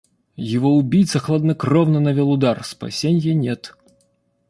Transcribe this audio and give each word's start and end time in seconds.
Его 0.55 0.75
убийца 0.77 1.19
хладнокровно 1.19 1.99
навёл 1.99 2.31
удар... 2.31 2.63
спасенья 2.65 3.35
нет. 3.35 3.75